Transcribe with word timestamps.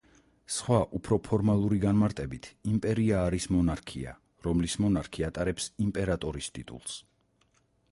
სხვა, 0.53 0.77
უფრო 0.99 1.17
ფორმალური 1.27 1.77
განმარტებით 1.83 2.49
იმპერია 2.71 3.21
არის 3.27 3.47
მონარქია, 3.57 4.15
რომლის 4.49 4.79
მონარქი 4.87 5.29
ატარებს 5.31 5.71
იმპერატორის 5.89 6.53
ტიტულს. 6.59 6.99